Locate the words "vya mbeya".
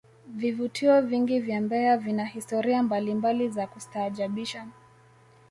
1.39-1.97